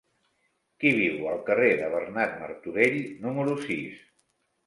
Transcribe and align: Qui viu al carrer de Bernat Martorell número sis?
Qui 0.83 0.93
viu 0.99 1.27
al 1.33 1.43
carrer 1.49 1.67
de 1.81 1.91
Bernat 1.95 2.33
Martorell 2.39 2.97
número 3.27 3.57
sis? 3.67 4.01